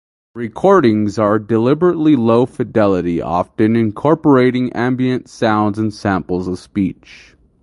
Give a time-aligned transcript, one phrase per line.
[0.33, 7.35] Recordings are deliberately low fidelity, often incorporating ambient sounds and samples of speech.